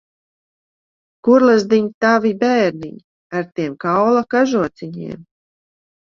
[1.25, 2.97] Kur, lazdiņ, tavi bērniņi,
[3.41, 5.21] ar tiem kaula kažociņiem?